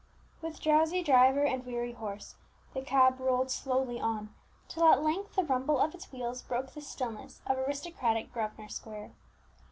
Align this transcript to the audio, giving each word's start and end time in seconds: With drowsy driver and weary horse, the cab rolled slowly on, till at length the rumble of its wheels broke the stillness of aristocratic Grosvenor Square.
With 0.41 0.59
drowsy 0.59 1.03
driver 1.03 1.43
and 1.43 1.63
weary 1.63 1.91
horse, 1.91 2.33
the 2.73 2.81
cab 2.81 3.19
rolled 3.19 3.51
slowly 3.51 3.99
on, 4.01 4.33
till 4.67 4.85
at 4.85 5.03
length 5.03 5.35
the 5.35 5.43
rumble 5.43 5.77
of 5.77 5.93
its 5.93 6.11
wheels 6.11 6.41
broke 6.41 6.71
the 6.73 6.81
stillness 6.81 7.39
of 7.45 7.59
aristocratic 7.59 8.33
Grosvenor 8.33 8.69
Square. 8.69 9.11